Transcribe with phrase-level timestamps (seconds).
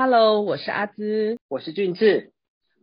[0.00, 2.30] Hello，我是阿兹，我是俊志，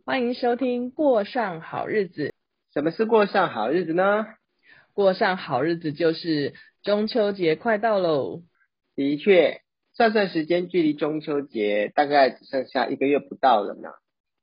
[0.04, 2.28] 欢迎收听《过上好日子》。
[2.74, 4.26] 什么是过上好日子呢？
[4.92, 6.52] 过上好日子就是
[6.82, 8.42] 中秋节快到喽。
[8.94, 9.62] 的确，
[9.94, 13.88] 算算时间，距离中秋节大概只剩下一个月不到了呢。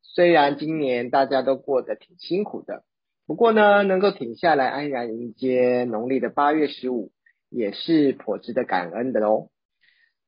[0.01, 2.83] 虽然今年大家都过得挺辛苦的，
[3.27, 7.11] 不过呢，能够停下来安然迎接农历的八月十五，
[7.51, 9.51] 也是颇值得感恩的喽。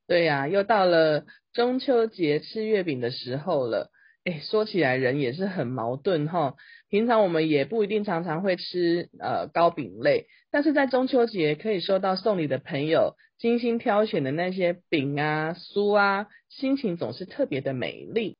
[0.06, 1.26] 对呀，又到了
[1.56, 3.90] 中秋节吃月饼的时候了。
[4.26, 6.56] 哎，说起来人也是很矛盾哈。
[6.90, 18.36] 平常我们也不一定常常会吃呃糕饼类，但是在中秋节可以收到送礼的朋友精心挑选的那些饼啊、酥啊，心情总是特别的美丽。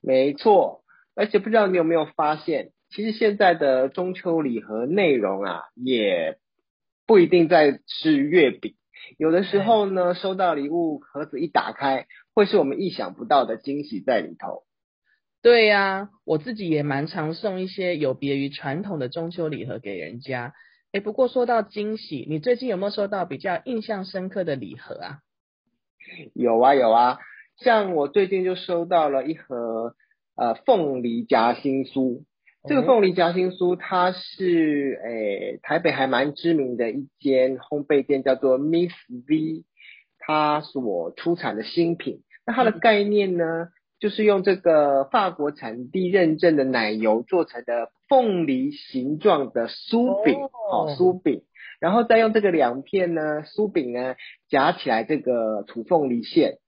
[0.00, 0.82] 没错，
[1.14, 6.38] 而且不知道你有没有发现，其实现在的中秋礼盒内容啊，也
[7.06, 8.74] 不一定在吃月饼。
[9.18, 12.06] 有的时候呢，收到礼物盒子一打开，
[12.36, 14.64] 会是我们意想不到的惊喜在里头。
[15.40, 20.52] 对呀，我自己也蛮常送一些有别于传统的中秋礼盒给人家。
[20.92, 25.18] 哎，不过说到惊喜，你最近有没有收到比较印象深刻的礼盒啊？
[26.34, 27.18] 有啊有啊，
[27.56, 29.94] 像我最近就收到了一盒
[30.36, 32.24] 呃凤梨夹心酥。
[32.68, 38.92] 这个凤梨夹心酥，它是诶台北还蛮知名的一间烘焙店，叫做 Miss
[39.26, 39.64] V，
[40.18, 42.24] 它所出产的新品。
[42.46, 50.36] 那它的概念呢，就是用这个法国产地认证的奶油做成的凤梨形状的酥饼，
[50.70, 51.42] 哦酥饼，
[51.80, 54.14] 然后再用这个两片呢酥饼呢
[54.48, 56.58] 夹起来这个土凤梨馅。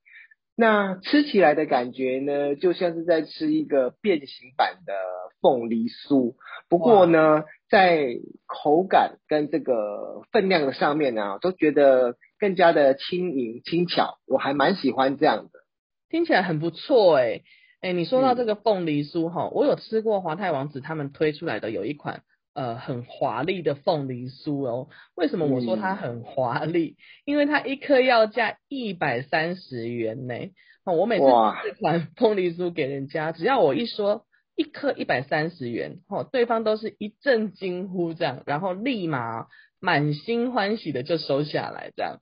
[0.61, 4.93] 那吃起来的感觉呢，就像是在吃一个变形版的
[5.39, 6.35] 凤梨酥。
[6.67, 14.17] 不过呢，在口感跟这个分量的上面呢，都觉得更加的轻盈轻巧。
[14.27, 15.58] 我还蛮喜欢这样的，
[16.09, 17.41] 听起来很不错哎
[17.81, 22.23] 哎，你说到这个凤梨酥哈，我有吃过华泰王子他们推出来的有一款。
[22.55, 24.89] 呃，很华丽的凤梨酥哦。
[25.15, 26.97] 为什么我说它很华丽？
[27.23, 30.33] 因为它一颗要价一百三十元呢。
[30.83, 31.25] 哦，我每次
[31.63, 34.25] 这款凤梨酥给人家，只要我一说
[34.57, 39.45] 一颗一百三十元，哦，对方都是一阵惊呼这样，然后立马
[39.79, 42.17] 满心欢喜的就收下来这样。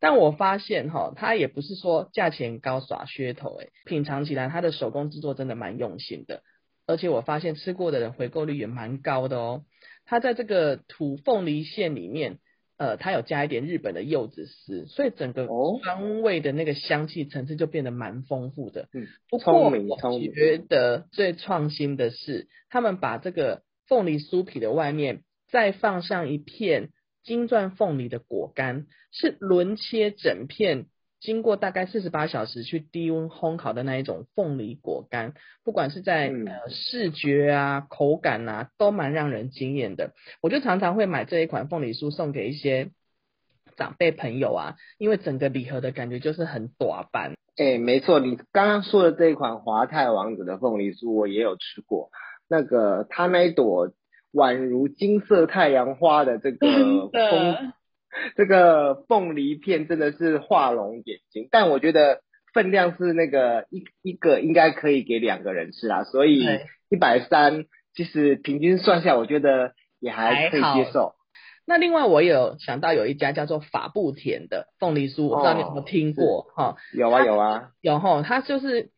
[0.00, 6.42] 但我发现哈，它也不是说价钱高耍噱头诶，品尝起来它的手工制作真的蛮用心的。
[6.86, 9.64] 而且我发现吃过的人回购率也蛮高的哦。
[10.04, 12.38] 它在这个土凤梨馅里面，
[12.76, 15.48] 呃，它有加一点日本的柚子丝，所以整个
[15.82, 18.88] 香味的那个香气层次就变得蛮丰富的。
[18.92, 26.90] 嗯，不过我觉得最创新的是，他们把这个凤梨酥皮的外面再放上一片
[27.26, 30.86] 金钻凤梨的果干，是轮切整片。
[31.18, 35.34] 经过大概四十八小时去低温烘烤的那一种凤梨果干，
[35.64, 40.12] 不管是在呃视觉啊、口感啊，都蛮让人惊艳的。
[40.40, 42.90] 我就常常会买这一款凤梨酥送给一些
[43.76, 47.34] 长辈朋友啊，因为整个礼盒的感觉就是很短版。
[47.56, 52.10] 哎，没错，你刚刚说的这一款华泰王子的凤梨酥，我也有吃过。
[52.46, 53.90] 那个它那一朵
[54.32, 56.66] 宛如金色太阳花的这个
[57.08, 57.72] 风。
[58.34, 62.22] 这个凤梨片真的是画龙点睛，但我觉得
[62.54, 66.46] 分量是那个一一个应该可以给两个人吃啊，所以
[66.88, 71.12] 一百三其实平均算下，我觉得也还可以接受。
[71.66, 76.76] 那另外我有想到有一家叫做法布田的凤梨酥，我不知道你有没有听过哈？
[76.94, 78.88] 有啊有啊有哈，它就是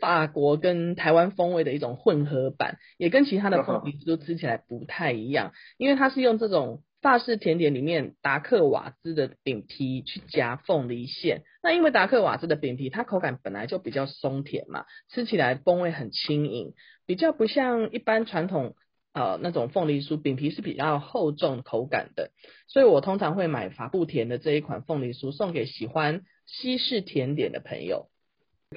[0.00, 6.82] 法国跟台湾风味的一种混合版，也跟其他的凤 梨酥吃起来不太一样，因为它是用这种。
[7.00, 16.74] 法式甜点里面达克瓦兹的饼皮去夹凤梨馅，那因为达克瓦兹的饼皮它口感本来就比较松甜嘛，吃起来风味很轻盈，
[17.06, 18.74] 比较不像一般传统
[19.14, 22.32] 呃那种凤梨酥饼皮是比较厚重口感的，
[22.66, 28.08] 所以我通常会买法布甜的这一款凤梨酥送给喜欢西式甜点的朋友。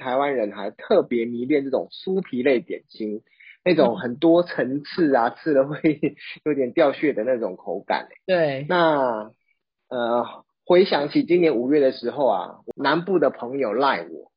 [0.00, 3.22] 台湾人还特别迷恋这种酥皮类点心。
[3.64, 5.78] 那种很多层次啊， 吃了会
[6.44, 8.08] 有点掉屑的那种口感。
[8.26, 9.30] 对，那
[9.88, 14.32] 呃，回想起今年五月的时候啊，南部的朋友赖我，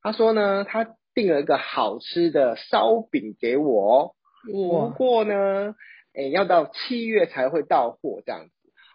[0.00, 4.14] 他说呢，他订了一个好吃的烧饼给我，
[4.50, 5.74] 不过呢，
[6.14, 8.52] 哎，要到七月才会到货这样子。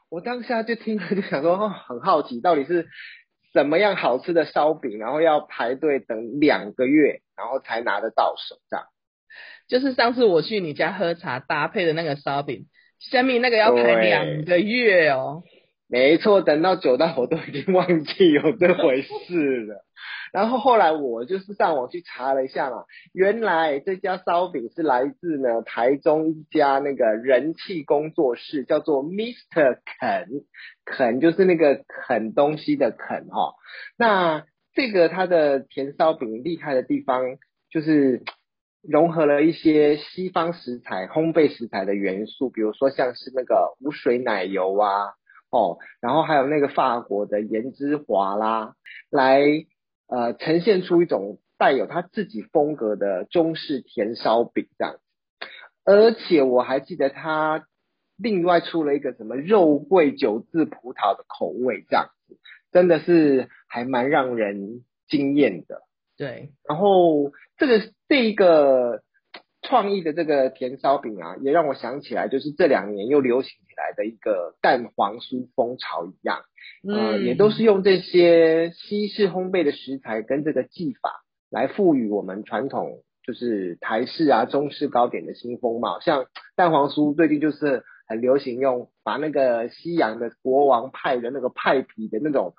[0.10, 2.88] 我当下就听了就想说，很好奇，到底是
[3.58, 8.86] 怎么样好吃的烧饼，然后要排队等两个月，然后才拿得到手这样。
[9.68, 12.68] 就是上次我去你家喝茶搭配的那个烧饼，
[13.00, 15.42] 下面那个要排两个月哦。
[15.90, 19.86] 没错，等到久到我都已经忘记有这回事了。
[20.34, 29.80] 然后后来我就是上网去查了一下嘛，原来这家烧饼是来自呢台中一家那个人气工作室，叫做 Mr.
[30.00, 30.28] 肯，
[30.84, 33.54] 肯就是那个啃东西的啃哈。
[33.98, 34.44] 那
[34.74, 37.24] 这个它的甜烧饼厉害的地方
[37.72, 38.24] 就是
[38.84, 45.14] 融合了一些西方食材、烘焙食材的元素，比如说像是那个无水奶油啊。
[45.50, 48.76] 哦，然后还有那个法国的颜之华啦，
[49.10, 49.42] 来
[50.08, 55.00] 呃呈现出一种带有他自己风格的中式甜烧饼这样子，
[55.86, 57.66] 而且我还记得他
[58.18, 62.38] 另外出了一个什么肉桂九字葡萄的口味这样子，
[62.72, 65.82] 真的是还蛮让人惊艳的。
[66.18, 69.02] 对，然后这个这一个。
[69.62, 76.44] 创意的这个甜烧饼啊，也让我想起来，就是这两年又流行起来的一个蛋黄酥风潮一样，
[76.88, 81.12] 呃，也都是用这些西式烘焙的食材跟这个技法
[81.50, 86.00] 来赋予我们传统就是台式啊中式糕点的新风貌。
[86.00, 92.54] 像蛋黄酥最近就是很流行用把那个西洋的国王派的那个派皮的那种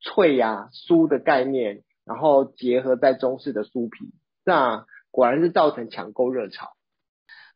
[0.00, 4.12] 脆呀酥的概念，然后结合在中式的酥皮，
[4.44, 4.84] 那。
[5.20, 6.70] 果然是造成抢购热潮，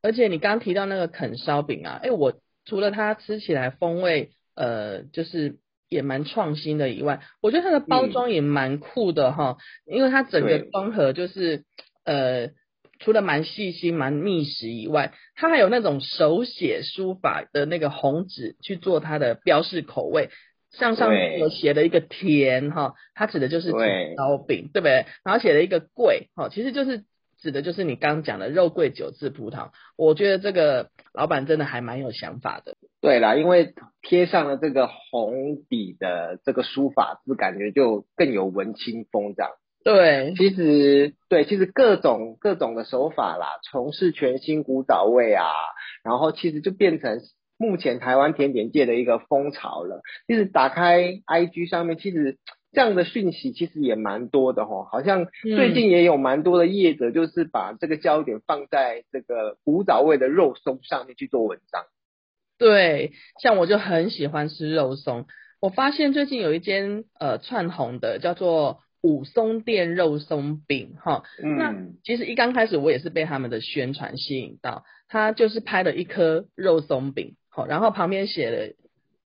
[0.02, 2.34] 而且你刚提到那个啃烧饼啊，哎，我
[2.66, 5.56] 除了它吃起来风味呃就是
[5.88, 9.56] 也蛮创新的以外，我觉得它的包装也蛮酷的哈，
[9.86, 11.64] 因为它整个装盒就是
[12.04, 12.50] 呃
[12.98, 20.28] 除了蛮细心蛮密实以外，它还有那种手写书法的那个红纸去做它的标示口味，
[20.70, 25.06] 像上面有写了一个甜哈，它指的就是甜烧饼对不对？
[25.24, 27.04] 然后写了一个贵哈，其实就是。
[27.38, 32.76] 指的就是你刚刚讲的肉桂酒制葡萄，我觉得这个老板真的还蛮有想法的。
[33.00, 39.52] 对啦，因为贴上了这个红底的这个书法字，感觉就更有文青风这样。
[39.84, 45.50] 对，其实对，其实各种各种的手法啦，从事全新古早味啊，
[46.02, 47.20] 然后其实就变成
[47.58, 50.00] 目前台湾甜点界的一个风潮了。
[50.26, 52.38] 其实打开 IG 上面，其实。
[52.74, 61.84] 这样的讯息其实也蛮多的哈，好像最近也有蛮多的业者，就是把这个焦点放在这个古早味的肉松上面去做文章。
[62.58, 65.26] 对，像我就很喜欢吃肉松，
[65.60, 71.74] 我发现最近有一间呃串红的叫做武松店肉松饼哈，那
[72.04, 78.74] 其实一刚开始我也是被他们的宣传吸引到，他就是拍了一颗肉松饼，好，然后旁边写了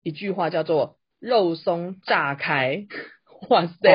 [0.03, 2.88] 一句话叫做肉松炸开。
[3.49, 3.89] 哇塞！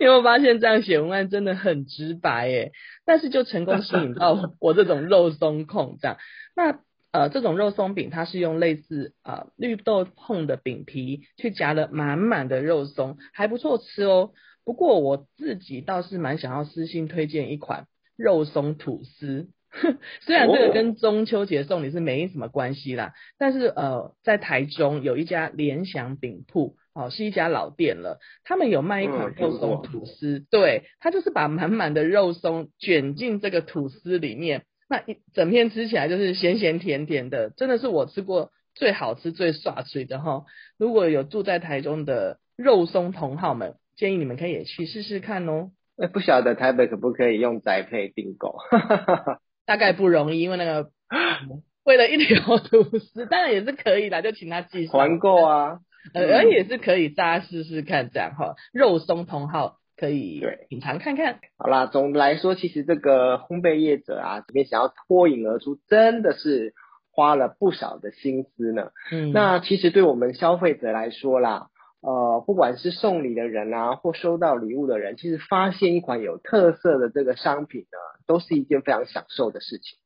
[0.00, 2.72] 因为我发现这样写文案真的很直白耶，
[3.04, 6.18] 但是就成功吸引到我 这种肉松控这样。
[6.54, 14.30] 那呃，这种肉松饼它是用类似呃绿豆碰的饼皮去夹了满满的肉松，还不错吃哦。
[14.64, 17.86] 不过我自己倒是蛮想要私信推荐一款
[18.16, 19.48] 肉松吐司，
[20.22, 26.76] 虽然这个跟中秋节送礼是没什么关系啦，但是呃，在台中有一家联想饼铺。
[26.94, 28.20] 哦，是一家老店了。
[28.44, 40.44] 他们有卖一款肉松吐司，对，它就是把满满的肉松卷进这个吐司里面，那一整片吃起来就是咸咸甜甜的，真的是我吃过最好吃、最爽嘴的哈。
[40.78, 45.72] 如果有住在台中的肉松同好们，建议你们可以也去试试看哦。
[45.96, 48.56] 哎，不晓得台北可不可以用宅配订购？
[49.66, 50.90] 大概不容易，因为那个
[51.84, 55.78] 为了一条 吐司，当然也是可以的，就请他寄团购啊。
[56.12, 61.40] 呃，也是可以，大家试试看这样哈，肉松同号可以品尝看看。
[61.56, 66.74] 好啦，总的来说，其实这个烘焙业者啊，这边想要脱颖而出，真的是
[67.10, 68.90] 花了不少的心思呢。
[69.10, 71.68] 嗯，那其实对我们消费者来说啦，
[72.02, 79.96] 呃，不管是送礼的人啊，或收到礼物的人，其实发现一款有特色的这个商品呢，都是一件非常享受的事情。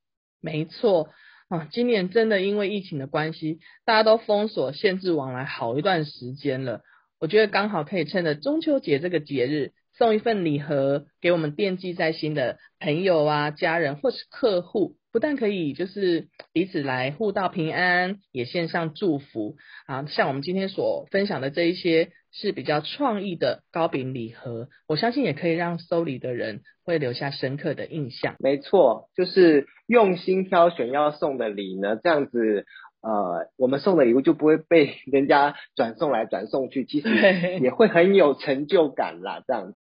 [0.41, 1.09] 没错。
[1.49, 6.83] 啊，今年真的因为疫情的关系，大家都封锁、限制往来好一段时间了。
[7.19, 20.07] 我觉得刚好可以趁着中秋节这个节日，送一份礼盒给我们惦记在心的朋友啊、家人或是客户，不但可以就是彼此来互道平安，也献上祝福啊。
[20.07, 22.11] 像我们今天所分享的这一些。
[22.31, 28.37] 是比较创意的糕饼礼盒，我相信也可以让收礼的人会留下深刻的印象。
[28.39, 32.67] 没错，就是用心挑选要送的礼呢，这样子，
[33.01, 37.09] 呃，我们送的礼物就不会被人家转送来转送去，其实
[37.63, 39.43] 也会很有成就感啦。
[39.47, 39.73] 这样。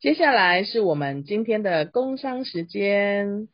[0.00, 3.48] 接下来是我们今天的工商时间。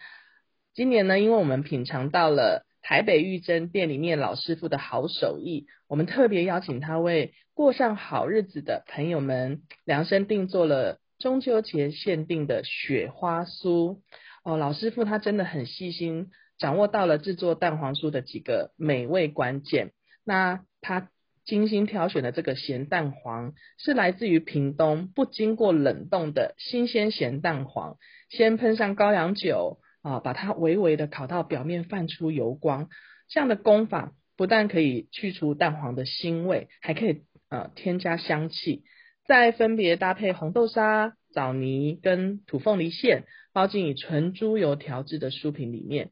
[0.75, 14.01] 今年呢，因为我们品尝到了台北玉珍店里面老师傅的好手艺，我们特别邀请他为过上好日子的朋友们量身定做了中秋节限定的雪花酥。
[14.45, 19.93] 哦，老师傅他真的很细心，掌握到了制作蛋黄酥的几个美味关键。
[20.25, 21.09] 那他
[21.45, 27.97] 精心挑选的这个咸蛋黄，是来自于屏东不经过冷冻的新鲜咸蛋黄，
[28.29, 29.79] 先喷上高粱酒。
[30.05, 32.91] 啊，把它微微的烤到表面泛出油光，
[33.31, 38.85] 这样的功法不但可以去除蛋黄的腥味，还可以呃添加香气。
[39.27, 43.25] 再分别搭配红豆沙、枣泥跟土凤梨馅，
[43.55, 46.11] 包进以纯猪油调制的酥皮里面。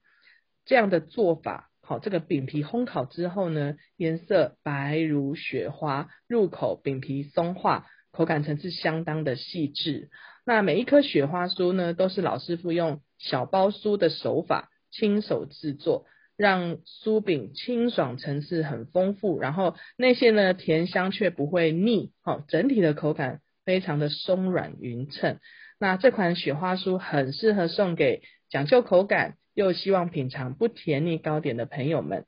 [0.64, 10.10] 这样的做法，好，这个饼皮烘烤之后呢，颜色白如雪花，入口饼皮松化，口感层次相当的细致。
[10.46, 13.00] 那每一颗雪花酥呢，都是老师傅用。
[13.18, 25.38] 小包酥的手法，亲手制作，让酥饼清爽，层次很丰富，然后内馅呢甜香却不会腻，好，整体的口感非常的松软匀称。
[25.78, 32.26] 那这款雪花酥很适合送给讲究口感又希望品尝不甜腻糕点的朋友们。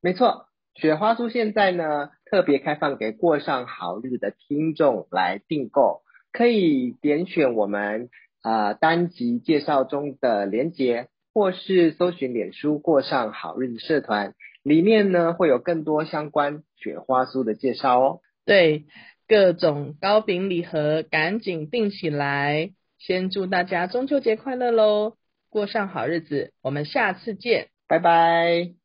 [0.00, 0.46] 没错。
[0.76, 8.08] 雪花酥现在呢特别开放给过上好日子的听众来订购，可以点选我们
[8.40, 18.20] 啊单集介绍中的连结，或是搜寻脸书过上好日子社团，里面呢会有更多相关雪花酥的介绍哦。
[18.46, 18.86] 对，
[19.30, 25.14] 各种糕饼礼盒赶紧订起来，先祝大家中秋节快乐喽！
[25.48, 28.79] 过上好日子，我们下次见，拜拜。